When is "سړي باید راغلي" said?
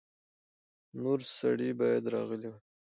1.37-2.47